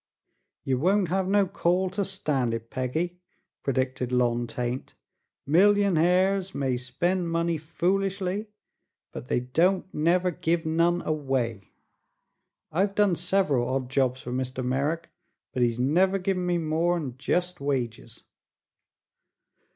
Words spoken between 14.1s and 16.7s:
fer Mr. Merrick, but he's never give me